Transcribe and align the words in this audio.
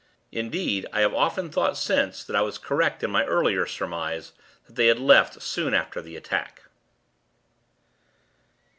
Indeed, 0.31 0.87
I 0.91 1.01
have 1.01 1.13
often 1.13 1.51
thought 1.51 1.77
since, 1.77 2.23
that 2.23 2.35
I 2.35 2.41
was 2.41 2.57
correct 2.57 3.03
in 3.03 3.11
my 3.11 3.23
earlier 3.25 3.67
surmise, 3.67 4.31
that 4.65 4.75
they 4.75 4.87
had 4.87 4.97
left 4.97 5.39
soon 5.43 5.75
after 5.75 6.01
the 6.01 6.15
attack. 6.15 6.63